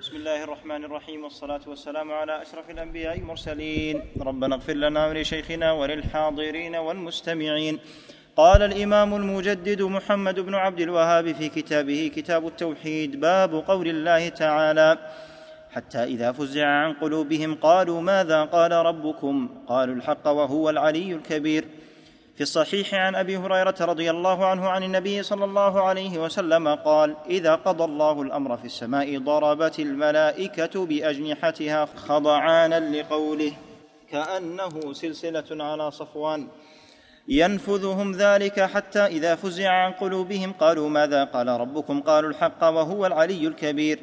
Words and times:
بسم 0.00 0.16
الله 0.16 0.44
الرحمن 0.44 0.84
الرحيم 0.84 1.24
والصلاة 1.24 1.60
والسلام 1.66 2.12
على 2.12 2.42
أشرف 2.42 2.70
الأنبياء 2.70 3.18
المرسلين. 3.18 4.02
ربنا 4.20 4.54
اغفر 4.54 4.72
لنا 4.72 5.06
ولشيخنا 5.06 5.72
وللحاضرين 5.72 6.76
والمستمعين. 6.76 7.78
قال 8.36 8.62
الإمام 8.62 9.14
المجدد 9.14 9.82
محمد 9.82 10.40
بن 10.40 10.54
عبد 10.54 10.80
الوهاب 10.80 11.32
في 11.32 11.48
كتابه 11.48 12.10
كتاب 12.16 12.46
التوحيد 12.46 13.20
باب 13.20 13.54
قول 13.54 13.88
الله 13.88 14.28
تعالى 14.28 14.98
حتى 15.70 16.04
إذا 16.04 16.32
فزع 16.32 16.66
عن 16.66 16.92
قلوبهم 16.92 17.54
قالوا 17.54 18.00
ماذا 18.00 18.44
قال 18.44 18.72
ربكم؟ 18.72 19.48
قالوا 19.68 19.94
الحق 19.94 20.26
وهو 20.28 20.70
العلي 20.70 21.12
الكبير. 21.12 21.64
في 22.38 22.44
الصحيح 22.44 22.94
عن 22.94 23.14
أبي 23.14 23.36
هريرة 23.36 23.74
رضي 23.80 24.10
الله 24.10 24.46
عنه 24.46 24.68
عن 24.68 24.82
النبي 24.82 25.22
صلى 25.22 25.44
الله 25.44 25.82
عليه 25.82 26.18
وسلم 26.18 26.74
قال 26.74 27.16
إذا 27.26 27.54
قضى 27.54 27.84
الله 27.84 28.22
الأمر 28.22 28.56
في 28.56 28.64
السماء 28.64 29.18
ضربت 29.18 29.78
الملائكة 29.80 30.86
بأجنحتها 30.86 31.88
خضعانا 31.96 32.96
لقوله 32.96 33.52
كأنه 34.10 34.92
سلسلة 34.92 35.64
على 35.64 35.90
صفوان. 35.90 36.48
ينفذهم 37.28 38.12
ذلك 38.12 38.60
حتى 38.60 39.06
إذا 39.06 39.34
فزع 39.34 39.70
عن 39.70 39.92
قلوبهم 39.92 40.52
قالوا 40.52 40.88
ماذا 40.88 41.24
قال 41.24 41.48
ربكم؟ 41.48 42.00
قالوا 42.00 42.30
الحق 42.30 42.64
وهو 42.64 43.06
العلي 43.06 43.46
الكبير 43.46 43.98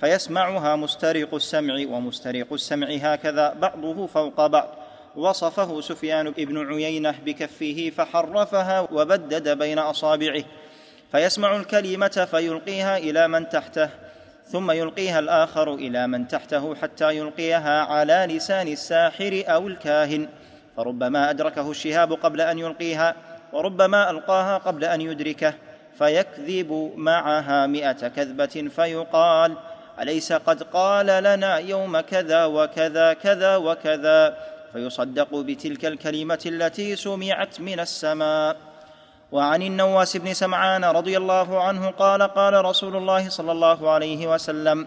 فيسمعها 0.00 0.76
مسترق 0.76 1.34
السمع 1.34 1.74
ومسترق 1.88 2.52
السمع 2.52 2.88
هكذا 2.88 3.52
بعضه 3.52 4.06
فوق 4.06 4.46
بعض. 4.46 4.79
وصفه 5.16 5.80
سفيان 5.80 6.30
بن 6.30 6.72
عيينة 6.72 7.14
بكفه 7.26 7.92
فحرفها 7.96 8.80
وبدد 8.80 9.48
بين 9.58 9.78
أصابعه 9.78 10.44
فيسمع 11.12 11.56
الكلمة 11.56 12.28
فيلقيها 12.30 12.98
إلى 12.98 13.28
من 13.28 13.48
تحته 13.48 13.90
ثم 14.46 14.70
يلقيها 14.70 15.18
الآخر 15.18 15.74
إلى 15.74 16.06
من 16.06 16.28
تحته 16.28 16.74
حتى 16.74 17.16
يلقيها 17.16 17.80
على 17.84 18.26
لسان 18.30 18.68
الساحر 18.68 19.44
أو 19.46 19.68
الكاهن 19.68 20.28
فربما 20.76 21.30
أدركه 21.30 21.70
الشهاب 21.70 22.12
قبل 22.12 22.40
أن 22.40 22.58
يلقيها 22.58 23.14
وربما 23.52 24.10
ألقاها 24.10 24.58
قبل 24.58 24.84
أن 24.84 25.00
يدركه 25.00 25.54
فيكذب 25.98 26.92
معها 26.96 27.66
مائه 27.66 28.08
كذبة 28.08 28.68
فيقال 28.76 29.56
أليس 30.00 30.32
قد 30.32 30.62
قال 30.62 31.06
لنا 31.06 31.56
يوم 31.56 32.00
كذا 32.00 32.44
وكذا 32.44 33.12
كذا 33.12 33.56
وكذا؟ 33.56 34.36
فيصدق 34.72 35.34
بتلك 35.34 35.84
الكلمة 35.84 36.42
التي 36.46 36.96
سمعت 36.96 37.60
من 37.60 37.80
السماء. 37.80 38.56
وعن 39.32 39.62
النواس 39.62 40.16
بن 40.16 40.34
سمعان 40.34 40.84
رضي 40.84 41.16
الله 41.16 41.62
عنه 41.62 41.90
قال 41.90 42.22
قال 42.22 42.64
رسول 42.64 42.96
الله 42.96 43.28
صلى 43.28 43.52
الله 43.52 43.90
عليه 43.90 44.26
وسلم 44.34 44.86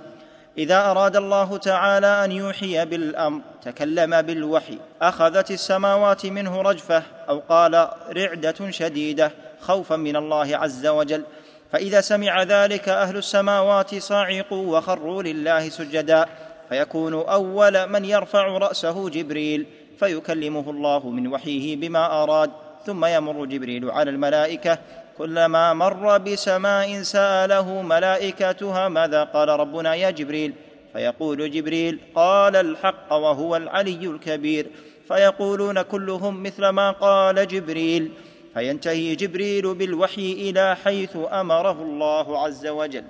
إذا 0.58 0.92
أراد 0.92 1.16
الله 1.16 1.58
تعالى 1.58 2.26
أن 2.26 2.32
يوحي 2.32 2.86
بالأمر 2.86 3.42
تكلم 3.62 4.22
بالوحي 4.22 4.78
أخذت 5.02 5.52
السماوات 5.52 6.26
منه 6.26 6.62
رجفة 6.62 7.04
أو 7.30 7.42
قال 7.50 7.88
رعدة 8.10 8.72
شديدة 8.72 9.32
خوفا 9.62 9.96
من 9.96 10.16
الله 10.16 10.58
عز 10.58 10.88
وجل. 10.88 11.24
فإذا 11.72 12.02
سمع 12.02 12.44
ذلك 12.44 12.90
أهل 12.90 13.18
السماوات 13.18 13.96
صعقوا 13.96 14.78
وخروا 14.78 15.24
لله 15.24 15.70
سجدا. 15.70 16.26
فيكون 16.74 17.14
أول 17.14 17.90
من 17.90 18.06
يرفع 18.06 18.58
رأسه 18.58 19.10
جبريل 19.10 19.66
فيكلمه 20.00 20.70
الله 20.70 21.10
من 21.10 21.28
وحيه 21.28 21.76
بما 21.76 22.24
أراد 22.24 22.52
ثم 22.86 23.06
يمر 23.06 23.46
جبريل 23.46 23.92
على 23.92 24.10
الملائكة 24.10 24.80
كلما 25.18 25.74
مر 25.74 26.18
بسماء 26.18 27.02
سأله 27.02 27.82
ملائكتها 27.82 28.90
ماذا 28.90 29.24
قال 29.24 29.50
ربنا 29.50 29.96
يا 29.96 30.10
جبريل؟ 30.10 30.54
فيقول 30.94 31.52
جبريل 31.52 32.00
قال 32.16 32.56
الحق 32.56 33.14
وهو 33.14 33.56
العلي 33.56 34.08
الكبير. 34.08 34.66
فيقولون 35.08 35.82
كلهم 35.82 36.44
مثل 36.44 36.70
ما 36.70 36.92
قال 36.92 37.48
جبريل. 37.48 38.12
فينتهي 38.54 39.16
جبريل 39.16 39.76
بالوحي 39.76 40.34
إلى 40.34 40.76
حيث 40.84 41.18
أمره 41.32 41.82
الله 41.82 42.44
عز 42.44 42.68
وجل. 42.68 43.04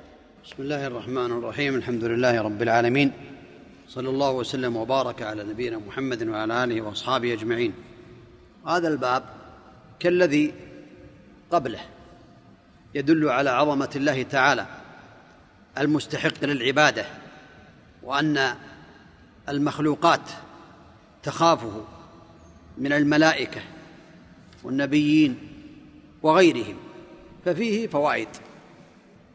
بسم 0.45 0.55
الله 0.59 0.87
الرحمن 0.87 1.31
الرحيم. 1.37 1.75
الحمد 1.75 2.03
لله 2.03 2.41
رب 2.41 2.61
العالمين. 2.61 3.32
صلى 3.93 4.09
الله 4.09 4.31
وسلم 4.31 4.75
وبارك 4.75 5.21
على 5.21 5.43
نبينا 5.43 5.77
محمد 5.77 6.27
وعلى 6.27 6.63
آله 6.63 6.81
وأصحابه 6.81 7.33
أجمعين. 7.33 7.73
هذا 8.67 8.87
الباب 8.87 9.23
كالذي 9.99 10.53
قبله 11.51 11.79
يدل 12.95 13.29
على 13.29 13.49
عظمة 13.49 13.89
الله 13.95 14.23
تعالى 14.23 14.65
المستحق 15.77 16.43
للعبادة 16.45 17.05
وأن 18.03 18.55
المخلوقات 19.49 20.29
تخافه 21.23 21.85
من 22.77 22.93
الملائكة 22.93 23.61
والنبيين 24.63 25.37
وغيرهم 26.23 26.77
ففيه 27.45 27.87
فوائد. 27.87 28.29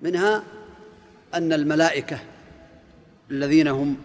منها 0.03 0.43
أن 1.35 1.53
الملائكة 1.53 2.19
الذين 3.31 3.69
هم 3.69 3.97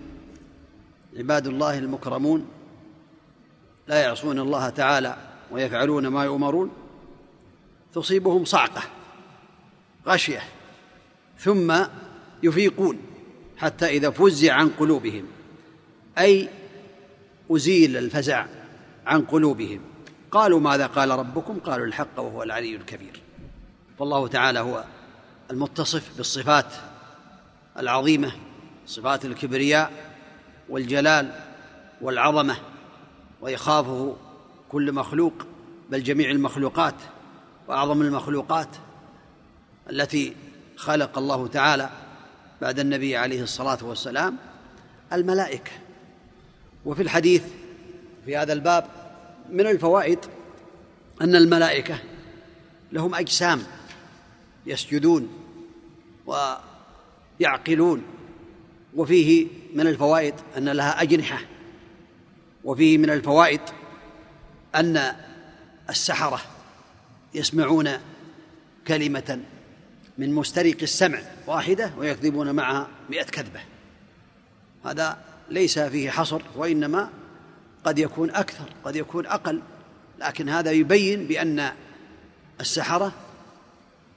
عباد 1.17 1.47
الله 1.47 1.77
المكرمون 1.77 2.45
لا 3.87 4.01
يعصون 4.01 4.39
الله 4.39 4.69
تعالى 4.69 5.17
ويفعلون 5.51 6.07
ما 6.07 6.23
يؤمرون 6.23 6.71
تصيبهم 7.93 8.45
صعقة 8.45 8.81
غشية 10.07 10.41
ثم 11.39 11.83
يفيقون 12.43 12.97
حتى 13.57 13.85
إذا 13.85 14.09
فزع 14.09 14.53
عن 14.53 14.69
قلوبهم 14.69 15.25
أي 16.17 16.49
أزيل 17.51 17.97
الفزع 17.97 18.45
عن 19.05 19.21
قلوبهم. 19.21 19.81
قالوا 20.31 20.59
ماذا 20.59 20.87
قال 20.87 21.09
ربكم؟ 21.09 21.59
قالوا 21.59 21.85
الحق 21.85 22.19
وهو 22.19 22.43
العلي 22.43 22.75
الكبير. 22.75 23.21
فالله 23.99 24.27
تعالى 24.27 24.59
هو 24.59 24.83
المتصف 25.51 26.17
بالصفات 26.17 26.73
العظيمة 27.77 28.31
صفات 28.85 29.25
الكبرياء 29.25 30.12
والجلال 30.73 31.31
والعظمة 32.01 32.55
ويخافه 33.41 34.15
كل 34.69 34.91
مخلوق 34.91 35.33
بل 35.89 36.03
جميع 36.03 36.31
المخلوقات 36.31 36.95
وأعظم 37.67 38.01
المخلوقات 38.01 38.67
التي 39.89 40.35
خلق 40.75 41.17
الله 41.17 41.47
تعالى 41.47 41.89
بعد 42.61 42.79
النبي 42.79 43.17
عليه 43.17 43.43
الصلاة 43.43 43.77
والسلام 43.81 44.37
الملائكة. 45.13 45.71
وفي 46.85 47.01
الحديث 47.01 47.43
في 48.25 48.37
هذا 48.37 48.53
الباب 48.53 48.85
من 49.49 49.67
الفوائد 49.67 50.19
أن 51.21 51.35
الملائكة 51.35 51.99
لهم 52.91 53.15
أجسام 53.15 53.63
يسجدون 54.65 55.29
ويعقلون 57.39 58.03
وفيه 58.95 59.47
من 59.73 59.87
الفوائد 59.87 60.33
أن 60.57 60.69
لها 60.69 61.01
أجنحة 61.01 61.39
وفيه 62.63 62.97
من 62.97 63.09
الفوائد 63.09 63.61
أن 64.75 65.13
السحرة 65.89 66.41
يسمعون 67.33 67.89
كلمة 68.87 69.39
من 70.17 70.33
مسترق 70.33 70.77
السمع 70.81 71.19
واحدة 71.47 71.91
ويكذبون 71.97 72.51
معها 72.51 72.87
مئة 73.09 73.23
كذبة. 73.23 73.59
هذا 74.85 75.17
ليس 75.49 75.79
فيه 75.79 76.09
حصر 76.09 76.41
وإنما 76.55 77.09
قد 77.83 77.99
يكون 77.99 78.29
أكثر 78.29 78.69
قد 78.83 78.95
يكون 78.95 79.25
أقل. 79.25 79.61
لكن 80.19 80.49
هذا 80.49 80.71
يبين 80.71 81.27
بأن 81.27 81.71
السحرة 82.61 83.11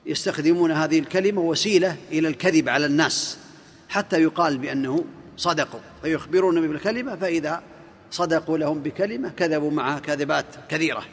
يستخدمون 0.06 0.72
هذه 0.72 0.98
الكلمة 0.98 1.40
وسيلة 1.40 1.96
إلى 2.12 2.28
الكذب 2.28 2.68
على 2.68 2.86
الناس. 2.86 3.38
حتى 3.88 4.22
يقال 4.22 4.58
بأنه 4.58 5.04
صدقوا 5.36 5.80
فيخبرون 6.02 6.68
بالكلمة 6.68 7.16
فإذا 7.16 7.62
صدقوا 8.10 8.58
لهم 8.58 8.80
بكلمة 8.80 9.28
كذبوا 9.28 9.70
معها 9.70 9.98
كذبات 9.98 10.46
كثيرة. 10.68 11.04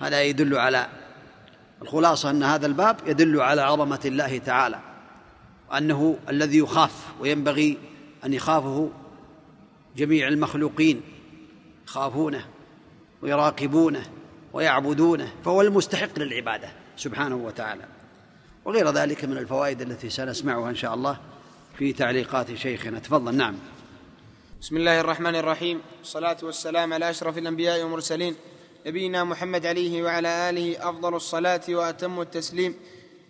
هذا 0.00 0.22
يدل 0.22 0.58
على 0.58 0.88
الخلاصة 1.82 2.30
أن 2.30 2.42
هذا 2.42 2.66
الباب 2.66 2.96
يدل 3.06 3.40
على 3.40 3.60
عظمة 3.62 4.00
الله 4.04 4.38
تعالى 4.38 4.80
وأنه 5.70 6.18
الذي 6.28 6.58
يخاف 6.58 6.92
وينبغي 7.20 7.78
أن 8.24 8.32
يخافه 8.34 8.90
جميع 9.96 10.28
المخلوقين 10.28 11.00
يخافونه 11.88 12.44
ويراقبونه 13.22 14.06
ويعبدونه 14.52 15.32
فهو 15.44 15.62
المستحق 15.62 16.18
للعبادة 16.18 16.68
سبحانه 16.96 17.36
وتعالى. 17.36 17.84
وغير 18.64 18.90
ذلك 18.90 19.24
من 19.24 19.38
الفوائد 19.38 19.82
التي 19.82 20.10
سنسمعها 20.10 20.70
إن 20.70 20.74
شاء 20.74 20.94
الله. 20.94 21.18
في 21.78 21.92
تعليقات 21.92 22.54
شيخنا. 22.54 22.98
تفضل. 22.98 23.34
نعم. 23.34 23.54
بسم 24.60 24.76
الله 24.76 25.00
الرحمن 25.00 25.36
الرحيم. 25.36 25.80
والصلاة 25.98 26.36
والسلام 26.42 26.92
على 26.92 27.10
أشرف 27.10 27.38
الأنبياء 27.38 27.82
والمرسلين 27.82 28.36
نبينا 28.86 29.24
محمد 29.24 29.66
عليه 29.66 30.02
وعلى 30.02 30.50
آله 30.50 30.88
أفضل 30.88 31.14
الصلاة 31.14 31.60
وأتم 31.68 32.20
التسليم. 32.20 32.74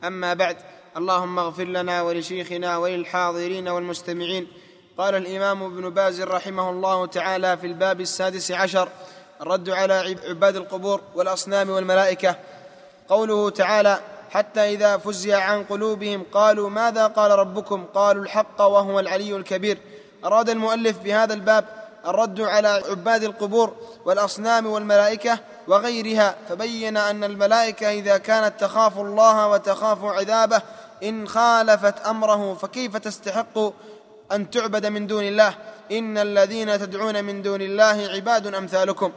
أما 0.05 0.35
بعد 0.35 0.57
اللهم 0.97 1.39
اغفر 1.39 1.65
لنا 1.65 2.03
ولشيخنا 2.03 2.77
وللحاضرين 2.77 3.69
والمستمعين. 3.69 4.47
قال 4.99 5.15
الإمام 5.15 5.63
ابن 5.63 5.91
باز 5.91 6.21
رحمه 6.21 6.71
الله 6.71 7.07
تعالى 7.07 7.57
في 7.57 7.67
الباب 7.67 8.01
السادس 8.01 8.51
عشر 8.51 8.89
الرد 9.41 9.71
على 9.71 10.17
عباد 10.29 10.57
القبور 10.57 11.01
والأصنام 11.15 11.71
والملائكة. 11.71 12.37
قوله 13.09 13.51
تعالى 13.51 14.01
حتى 14.31 14.61
إذا 14.61 14.97
فزع 14.97 15.43
عن 15.43 15.65
قلوبهم 15.65 16.25
قالوا 16.33 16.71
ماذا 16.71 17.07
قال 17.07 17.31
ربكم؟ 17.31 17.85
قالوا 17.95 18.23
الحق 18.25 18.61
وهو 18.61 19.01
العلي 19.01 19.37
الكبير. 19.37 19.79
أراد 20.25 20.51
المؤلف 20.51 20.99
بهذا 20.99 21.35
الباب 21.35 21.65
الرد 22.07 22.41
على 22.41 22.69
عباد 22.91 23.23
القبور 23.25 23.75
والأصنام 24.05 24.67
والملائكة 24.67 25.39
وغيرها 25.69 26.35
فبين 26.49 26.97
أن 26.97 27.25
الملائكة 27.25 27.91
إذا 27.91 28.17
كانت 28.17 28.61
تخاف 28.61 28.99
الله 28.99 29.49
وتخاف 29.49 30.05
عذابه 30.05 30.63
إن 31.03 31.29
خالفت 31.29 32.07
أمره 32.07 32.55
فكيف 32.55 32.97
تستحق 32.97 33.59
أن 34.33 34.51
تعبد 34.51 34.87
من 34.87 35.07
دون 35.07 35.25
الله؟ 35.25 35.55
إن 35.93 36.19
الذين 36.19 36.79
تدعون 36.79 37.25
من 37.25 37.43
دون 37.43 37.63
الله 37.63 38.09
عباد 38.15 38.55
أمثالكم. 38.55 39.13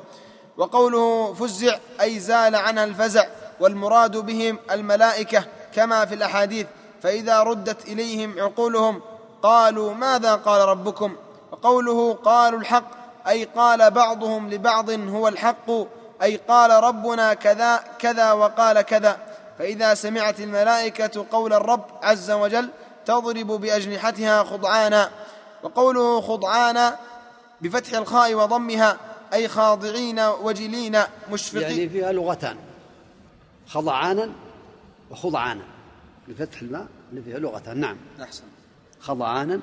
وقوله 0.58 1.34
فزع 1.34 1.78
أي 2.02 2.20
زال 2.20 2.56
عنها 2.56 2.84
الفزع. 2.84 3.26
والمراد 3.62 4.18
بهم 4.18 4.60
الملائكة 4.72 5.46
كما 5.76 6.06
في 6.06 6.16
الأحاديث 6.16 6.68
فإذا 7.04 7.44
ردت 7.44 7.88
إليهم 7.88 8.40
عقولهم 8.40 9.02
قالوا 9.44 9.94
ماذا 9.94 10.36
قال 10.36 10.70
ربكم؟ 10.70 11.16
وقوله 11.52 12.14
قالوا 12.14 12.60
الحق 12.60 12.92
أي 13.28 13.44
قال 13.44 13.92
بعضهم 13.92 14.50
لبعض 14.50 14.90
هو 14.90 15.28
الحق 15.28 15.72
أي 16.22 16.36
قال 16.48 16.84
ربنا 16.84 17.34
كذا 17.34 17.80
كذا 18.00 18.32
وقال 18.32 18.82
كذا. 18.82 19.18
فإذا 19.60 19.94
سمعت 19.94 20.40
الملائكة 20.40 21.26
قول 21.32 21.54
الرب 21.54 21.86
عز 22.04 22.32
وجل 22.32 22.70
تضرب 23.06 23.48
بأجنحتها 23.48 24.44
خضعانا. 24.44 25.10
وقوله 25.64 26.22
خضعانا 26.22 26.96
بفتح 27.62 27.98
الخاء 27.98 28.34
وضمها 28.34 28.98
أي 29.34 29.48
خاضعين 29.48 30.20
وجلين 30.20 31.00
مشفقين. 31.32 31.62
يعني 31.62 31.90
فيها 31.90 32.12
لغتان. 32.12 32.71
خضعانا 33.74 34.30
وخضعانا 35.12 35.64
بفتح 36.28 36.62
الماء 36.62 36.88
اللي 37.10 37.22
فيها 37.22 37.40
لغتان 37.40 37.80
نعم. 37.80 37.98
أحسن. 38.22 38.44
خضعانا 39.00 39.60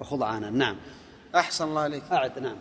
وخضعانا 0.00 0.50
نعم. 0.50 0.76
أحسن 1.34 1.64
الله 1.64 1.80
عليك. 1.80 2.02
أعد. 2.12 2.38
نعم. 2.38 2.56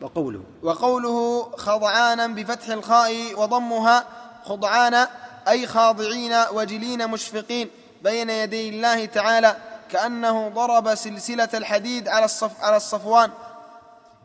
وقوله. 0.00 0.42
وقوله 0.62 1.42
خضعانا 1.56 2.26
بفتح 2.26 2.68
الخاء 2.68 3.40
وضمها 3.40 4.06
خضعانا 4.44 5.08
أي 5.48 5.66
خاضعين 5.66 6.32
وجلين 6.52 7.08
مشفقين 7.08 7.70
بين 8.02 8.30
يدي 8.30 8.68
الله 8.68 9.04
تعالى 9.04 9.56
كأنه 9.90 10.48
ضرب 10.48 10.94
سلسلة 10.94 11.48
الحديد 11.54 12.08
على 12.08 12.24
الصف 12.24 12.60
على 12.60 12.76
الصفوان. 12.76 13.30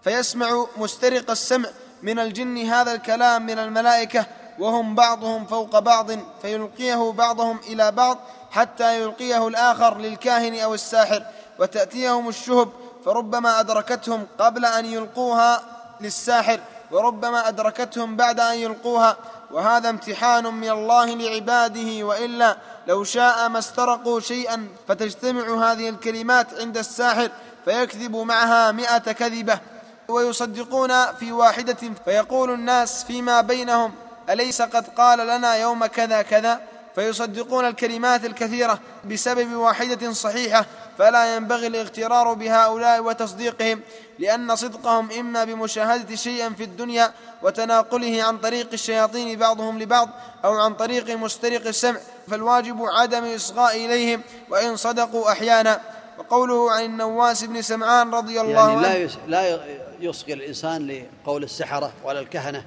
فيسمع 0.01 0.65
مسترق 0.77 1.31
السمع 1.31 1.69
من 2.01 2.19
الجن 2.19 2.57
هذا 2.57 2.93
الكلام 2.93 3.45
من 3.45 3.59
الملائكة 3.59 4.25
وهم 4.59 4.95
بعضهم 4.95 5.45
فوق 5.45 5.79
بعض 5.79 6.11
فيلقيه 6.41 7.11
بعضهم 7.11 7.59
إلى 7.67 7.91
بعض 7.91 8.17
حتى 8.51 9.01
يلقيه 9.01 9.47
الآخر 9.47 9.97
للكاهن 9.97 10.59
أو 10.59 10.73
الساحر 10.73 11.23
وتأتيهم 11.59 12.29
الشهب 12.29 12.69
فربما 13.05 13.59
أدركتهم 13.59 14.27
قبل 14.39 14.65
أن 14.65 14.85
يلقوها 14.85 15.61
للساحر 16.01 16.59
وربما 16.91 17.47
أدركتهم 17.47 18.15
بعد 18.15 18.39
أن 18.39 18.55
يلقوها 18.55 19.17
وهذا 19.51 19.89
امتحان 19.89 20.53
من 20.53 20.69
الله 20.69 21.05
لعباده 21.05 22.05
وإلا 22.05 22.57
لو 22.87 23.03
شاء 23.03 23.49
ما 23.49 23.59
استرقوا 23.59 24.19
شيئا 24.19 24.67
فتجتمع 24.87 25.71
هذه 25.71 25.89
الكلمات 25.89 26.47
عند 26.59 26.77
الساحر 26.77 27.29
فيكذب 27.65 28.15
معها 28.15 28.71
مائه 28.71 28.97
كذبة 28.97 29.59
ويصدقون 30.07 31.05
في 31.05 31.31
واحدة 31.31 31.77
فيقول 32.05 32.51
الناس 32.53 33.03
فيما 33.03 33.41
بينهم 33.41 33.93
أليس 34.29 34.61
قد 34.61 34.87
قال 34.87 35.27
لنا 35.27 35.55
يوم 35.55 35.85
كذا 35.85 36.21
كذا؟ 36.21 36.61
فيصدقون 36.95 37.65
الكلمات 37.65 38.25
الكثيرة 38.25 38.79
بسبب 39.05 39.53
واحدة 39.53 40.11
صحيحة 40.13 40.65
فلا 40.97 41.35
ينبغي 41.35 41.67
الاغترار 41.67 42.33
بهؤلاء 42.33 43.03
وتصديقهم 43.03 43.81
لأن 44.19 44.55
صدقهم 44.55 45.11
إما 45.11 45.43
بمشاهدة 45.43 46.15
شيئا 46.15 46.49
في 46.49 46.63
الدنيا 46.63 47.11
وتناقله 47.41 48.23
عن 48.23 48.37
طريق 48.37 48.69
الشياطين 48.73 49.39
بعضهم 49.39 49.79
لبعض 49.79 50.09
أو 50.45 50.53
عن 50.53 50.73
طريق 50.73 51.09
مسترق 51.09 51.67
السمع 51.67 51.99
فالواجب 52.27 52.85
عدم 52.85 53.25
اصغاء 53.35 53.85
إليهم 53.85 54.21
وإن 54.49 54.75
صدقوا 54.75 55.31
أحيانا. 55.31 55.81
وقوله 56.17 56.71
عن 56.71 56.83
النواس 56.85 57.43
بن 57.43 57.61
سمعان 57.61 58.13
رضي 58.13 58.41
الله 58.41 58.69
يعني 58.69 58.81
لا 58.81 58.89
عنه 58.89 59.07
لا 59.27 59.65
يصغي 59.99 60.33
الإنسان 60.33 60.87
لقول 60.87 61.43
السحرة 61.43 61.93
ولا 62.03 62.19
الكهنة. 62.19 62.65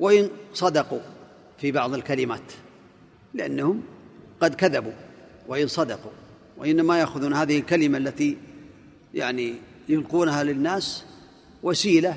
وإن 0.00 0.30
صدقوا 0.54 1.00
في 1.58 1.72
بعض 1.72 1.94
الكلمات 1.94 2.52
لأنهم 3.34 3.82
قد 4.40 4.54
كذبوا 4.54 4.92
وإن 5.48 5.68
صدقوا 5.68 6.10
وإنما 6.56 6.98
يأخذون 7.00 7.34
هذه 7.34 7.58
الكلمة 7.58 7.98
التي 7.98 8.38
يعني 9.14 9.54
يلقونها 9.88 10.42
للناس 10.42 11.04
وسيلة 11.62 12.16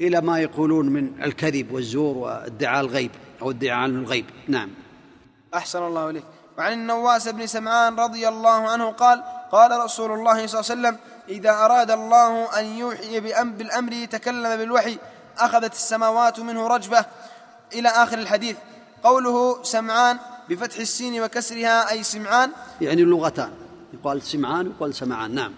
إلى 0.00 0.20
ما 0.20 0.38
يقولون 0.38 0.88
من 0.88 1.22
الكذب 1.22 1.72
والزور 1.72 2.18
وادعاء 2.18 2.80
الغيب 2.80 3.10
أو 3.42 3.50
ادعاء 3.50 3.86
الغيب. 3.86 4.24
نعم. 4.48 4.70
أحسن 5.54 5.82
الله 5.82 6.10
إليك. 6.10 6.24
وعن 6.58 6.72
النواس 6.72 7.28
بن 7.28 7.46
سمعان 7.46 7.96
رضي 7.96 8.28
الله 8.28 8.68
عنه 8.68 8.90
قال 8.90 9.22
قال 9.52 9.84
رسول 9.84 10.12
الله 10.12 10.46
صلى 10.46 10.60
الله 10.60 10.70
عليه 10.70 10.80
وسلم 10.80 10.96
إذا 11.28 11.50
أراد 11.50 11.90
الله 11.90 12.60
أن 12.60 12.64
يوحي 12.64 13.20
بالأمر 13.44 14.04
تكلم 14.04 14.56
بالوحي 14.56 14.98
أخذت 15.38 15.72
السماوات 15.72 16.40
منه 16.40 16.66
رجفة 16.66 17.04
إلى 17.72 17.88
آخر 17.88 18.18
الحديث. 18.18 18.56
قوله 19.04 19.62
سمعان 19.62 20.18
بفتح 20.48 20.76
السين 20.76 21.22
وكسرها 21.22 21.90
أي 21.90 22.02
سمعان. 22.02 22.50
يعني 22.80 23.02
اللغتان 23.02 23.52
يقال 23.94 24.22
سمعان 24.22 24.66
ويقال 24.66 24.94
سمعان. 24.94 25.34
نعم. 25.34 25.54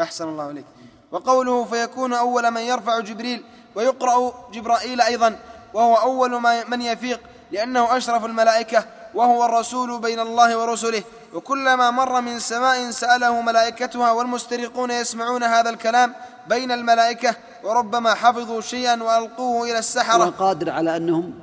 أحسن 0.00 0.28
الله 0.28 0.50
إليك. 0.50 0.64
وقوله 1.12 1.64
فيكون 1.64 2.12
أول 2.12 2.50
من 2.50 2.60
يرفع 2.60 3.00
جبريل 3.00 3.44
ويقرأ 3.74 4.34
جبرائيل 4.52 5.00
أيضا 5.00 5.38
وهو 5.74 5.94
أول 5.94 6.36
ما- 6.36 6.64
من 6.64 6.82
يفيق 6.82 7.20
لأنه 7.52 7.96
أشرف 7.96 8.24
الملائكة 8.24 8.84
وهو 9.14 9.44
الرسول 9.44 10.00
بين 10.00 10.20
الله 10.20 10.58
ورسله. 10.58 11.02
وكلما 11.34 11.90
مر 11.90 12.20
من 12.20 12.38
سماء 12.38 12.90
سأله 12.90 13.40
ملائكتها 13.40 14.10
والمسترقون 14.12 14.90
يسمعون 14.90 15.42
هذا 15.42 15.70
الكلام 15.70 16.14
بين 16.48 16.72
الملائكة 16.72 17.36
وربما 17.64 18.14
حفظوا 18.14 18.60
شيئا 18.60 19.02
وألقوه 19.02 19.64
إلى 19.64 19.78
السحرة. 19.78 20.26
وقادر 20.26 20.70
على 20.70 20.96
أنهم 20.96 21.34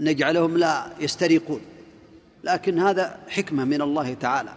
نجعلهم 0.00 0.58
لا 0.58 0.86
يستريقون 1.00 1.60
لكن 2.44 2.78
هذا 2.78 3.18
حكمة 3.28 3.64
من 3.64 3.82
الله 3.82 4.14
تعالى 4.14 4.50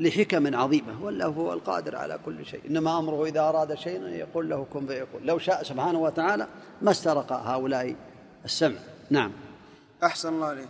لحكم 0.00 0.56
عظيمة. 0.56 1.04
والله 1.04 1.26
هو 1.26 1.52
القادر 1.52 1.96
على 1.96 2.18
كل 2.24 2.46
شيء. 2.46 2.60
إنما 2.70 2.98
أمره 2.98 3.24
إذا 3.24 3.40
أراد 3.40 3.74
شيئا 3.74 4.08
يقول 4.08 4.50
له 4.50 4.66
كن 4.72 4.86
فيكون 4.86 5.20
لو 5.22 5.38
شاء 5.38 5.62
سبحانه 5.62 5.98
وتعالى 5.98 6.46
ما 6.82 6.90
استرق 6.90 7.32
هؤلاء 7.32 7.94
السمع. 8.44 8.78
نعم. 9.10 9.32
أحسن 10.04 10.28
الله 10.28 10.46
عليه 10.46 10.66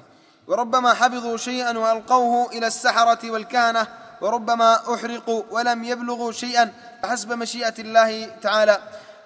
وربما 0.46 0.94
حفظوا 0.94 1.36
شيئا 1.36 1.78
وألقوه 1.78 2.52
إلى 2.52 2.66
السحرة 2.66 3.30
والكهنة 3.30 3.86
وربما 4.20 4.94
أحرقوا 4.94 5.42
ولم 5.50 5.84
يبلغوا 5.84 6.32
شيئا. 6.32 6.72
حسب 7.04 7.32
مشيئة 7.32 7.74
الله 7.78 8.26
تعالى 8.26 8.78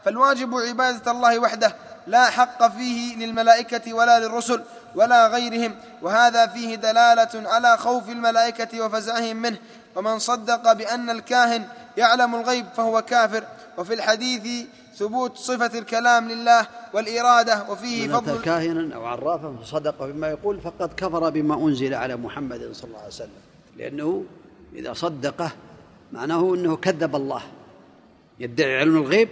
فالواجب 0.05 0.55
عبادة 0.55 1.11
الله 1.11 1.39
وحده 1.39 1.77
لا 2.07 2.25
حق 2.31 2.77
فيه 2.77 3.17
للملائكة 3.17 3.93
ولا 3.93 4.21
للرسل 4.21 4.63
ولا 4.95 5.29
غيرهم 5.29 5.75
وهذا 6.03 6.47
فيه 6.47 6.75
دلالة 6.75 7.49
على 7.49 7.77
خوف 7.77 8.09
الملائكة 8.09 8.85
وفزعهم 8.85 9.37
منه. 9.37 9.59
ومن 9.97 10.19
صدق 10.19 10.73
بأن 10.73 11.11
الكاهن 11.11 11.65
يعلم 11.97 12.35
الغيب 12.35 12.67
فهو 12.77 13.03
كافر. 13.03 13.45
وفي 13.79 13.95
الحديث 13.95 14.67
ثبوت 14.97 15.37
صفة 15.37 15.79
الكلام 15.79 16.29
لله 16.29 16.67
والإرادة 16.93 17.65
وفيه 17.69 18.09
من 18.09 18.15
فضل 18.15 18.43
كاهنا 18.43 18.95
أو 18.97 19.05
عرافا 19.05 19.57
فصدق 19.63 20.05
بما 20.05 20.29
يقول 20.29 20.61
فقد 20.61 20.91
كفر 20.97 21.31
بما 21.31 21.55
أنزل 21.55 21.95
على 21.95 22.17
محمد 22.17 22.71
صلى 22.73 22.89
الله 22.89 22.99
عليه 22.99 23.09
وسلم. 23.09 23.43
لأنه 23.77 24.25
إذا 24.75 24.93
صدقه 24.93 25.51
معناه 26.13 26.55
أنه 26.55 26.77
كذب 26.77 27.17
الله. 27.17 27.43
يدعي 28.41 28.79
علم 28.79 28.97
الغيب 28.97 29.29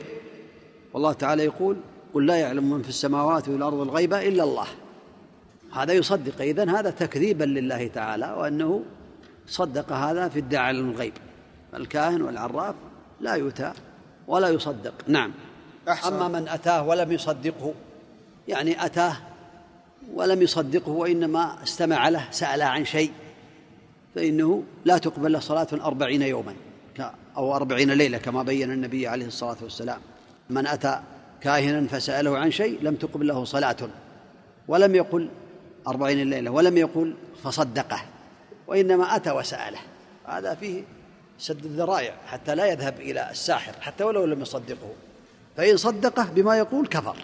والله 0.94 1.12
تعالى 1.12 1.44
يقول 1.44 1.76
قل 2.14 2.26
لا 2.26 2.36
يعلم 2.36 2.70
من 2.70 2.82
في 2.82 2.88
السماوات 2.88 3.48
والأرض 3.48 3.80
الغيب 3.80 4.14
إلا 4.14 4.44
الله. 4.44 4.66
هذا 5.72 5.92
يصدق. 5.92 6.42
إذن 6.42 6.68
هذا 6.68 6.90
تكذيبا 6.90 7.44
لله 7.44 7.86
تعالى 7.86 8.34
وأنه 8.38 8.82
صدق 9.46 9.92
هذا 9.92 10.28
في 10.28 10.38
ادعاء 10.38 10.64
علم 10.64 10.90
الغيب. 10.90 11.12
الكاهن 11.74 12.22
والعراف 12.22 12.74
لا 13.20 13.34
يؤتى 13.34 13.72
ولا 14.28 14.48
يصدق. 14.48 14.94
نعم. 15.08 15.32
أحسن. 15.88 16.14
أما 16.14 16.40
من 16.40 16.48
أتاه 16.48 16.86
ولم 16.86 17.12
يصدقه 17.12 17.74
يعني 18.48 18.84
أتاه 18.84 19.16
ولم 20.14 20.42
يصدقه 20.42 20.90
وإنما 20.90 21.62
استمع 21.62 22.08
له 22.08 22.28
سأل 22.30 22.62
عن 22.62 22.84
شيء 22.84 23.12
فإنه 24.14 24.62
لا 24.84 24.98
تقبل 24.98 25.32
له 25.32 25.38
صلاة 25.38 25.68
أربعين 25.72 26.22
يوما 26.22 26.54
أو 27.36 27.56
أربعين 27.56 27.90
ليلة 27.90 28.18
كما 28.18 28.42
بين 28.42 28.70
النبي 28.70 29.08
عليه 29.08 29.26
الصلاة 29.26 29.56
والسلام. 29.62 30.00
من 30.50 30.66
أتى 30.66 31.00
كاهنا 31.40 31.88
فسأله 31.88 32.38
عن 32.38 32.50
شيء 32.50 32.78
لم 32.82 32.94
تقبل 32.94 33.26
له 33.26 33.44
صلاة 33.44 33.76
ولم 34.68 34.94
يقل 34.94 35.28
أربعين 35.88 36.30
ليلة 36.30 36.50
ولم 36.50 36.76
يقل 36.76 37.14
فصدقه 37.42 38.02
وإنما 38.66 39.16
أتى 39.16 39.30
وسأله. 39.30 39.78
هذا 40.26 40.54
فيه 40.54 40.82
سد 41.38 41.64
الذرائع 41.64 42.14
حتى 42.26 42.54
لا 42.54 42.66
يذهب 42.66 43.00
إلى 43.00 43.30
الساحر 43.30 43.72
حتى 43.80 44.04
ولو 44.04 44.24
لم 44.24 44.42
يصدقه. 44.42 44.92
فإن 45.56 45.76
صدقه 45.76 46.24
بما 46.24 46.58
يقول 46.58 46.86
كفر 46.86 47.16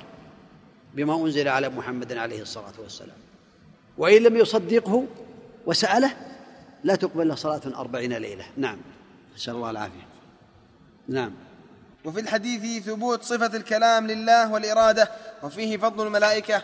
بما 0.94 1.16
أنزل 1.16 1.48
على 1.48 1.68
محمد 1.68 2.12
عليه 2.12 2.42
الصلاة 2.42 2.72
والسلام. 2.78 3.16
وإن 3.98 4.22
لم 4.22 4.36
يصدقه 4.36 5.04
وسأله 5.66 6.12
لا 6.84 6.94
تقبل 6.94 7.28
له 7.28 7.34
صلاة 7.34 7.60
أربعين 7.76 8.12
ليلة. 8.12 8.44
نعم. 8.56 8.78
نسأل 9.36 9.54
الله 9.54 9.70
العافية. 9.70 10.06
نعم. 11.08 11.32
وفي 12.06 12.20
الحديث 12.20 12.84
ثبوت 12.84 13.22
صفة 13.22 13.56
الكلام 13.56 14.06
لله 14.06 14.52
والإرادة 14.52 15.10
وفيه 15.42 15.76
فضل 15.76 16.06
الملائكة 16.06 16.62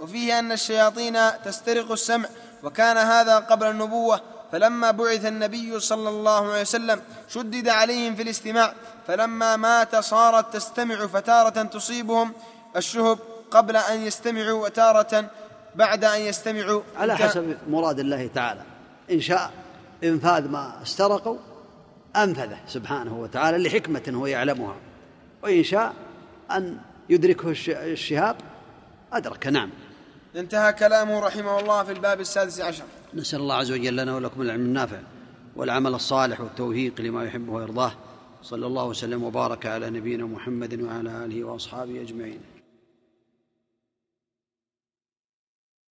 وفيه 0.00 0.38
أن 0.38 0.52
الشياطين 0.52 1.18
تسترق 1.44 1.92
السمع 1.92 2.28
وكان 2.62 2.96
هذا 2.96 3.38
قبل 3.38 3.66
النبوة 3.66 4.20
فلما 4.52 4.90
بعث 4.90 5.26
النبي 5.26 5.80
صلى 5.80 6.08
الله 6.08 6.52
عليه 6.52 6.60
وسلم 6.60 7.02
شدد 7.28 7.68
عليهم 7.68 8.14
في 8.14 8.22
الاستماع 8.22 8.74
فلما 9.06 9.56
مات 9.56 9.96
صارت 9.96 10.54
تستمع 10.54 11.06
فتارة 11.06 11.62
تصيبهم 11.62 12.32
الشهب 12.76 13.18
قبل 13.50 13.76
أن 13.76 14.00
يستمعوا 14.00 14.64
وتارة 14.64 15.30
بعد 15.74 16.04
أن 16.04 16.20
يستمعوا. 16.20 16.82
على 16.96 17.16
حسب 17.16 17.56
مراد 17.68 17.98
الله 17.98 18.30
تعالى. 18.34 18.62
إن 19.10 19.20
شاء 19.20 19.50
إنفاذ 20.04 20.48
ما 20.48 20.82
استرقوا 20.82 21.38
أنفذه 22.16 22.58
سبحانه 22.66 23.18
وتعالى 23.18 23.68
لحكمة 23.68 24.02
هو 24.08 24.26
يعلمها. 24.26 24.76
وإن 25.42 25.62
شاء 25.62 25.94
أن 26.50 26.78
يدركه 27.08 27.54
الشهاب 27.68 28.36
أدرك. 29.12 29.46
نعم. 29.46 29.70
انتهى 30.36 30.72
كلامه 30.72 31.20
رحمه 31.20 31.60
الله 31.60 31.84
في 31.84 31.92
الباب 31.92 32.20
السادس 32.20 32.60
عشر. 32.60 32.84
نسأل 33.14 33.40
الله 33.40 33.54
عز 33.54 33.72
وجل 33.72 33.96
لنا 33.96 34.16
ولكم 34.16 34.42
العلم 34.42 34.60
النافع 34.60 34.98
والعمل 35.56 35.94
الصالح 35.94 36.40
والتوفيق 36.40 37.00
لما 37.00 37.24
يحبه 37.24 37.52
ويرضاه. 37.52 37.92
صلى 38.42 38.66
الله 38.66 38.84
وسلم 38.84 39.24
وبارك 39.24 39.66
على 39.66 39.90
نبينا 39.90 40.24
محمد 40.24 40.80
وعلى 40.80 41.24
آله 41.24 41.44
وأصحابه 41.44 42.00
أجمعين. 42.00 42.40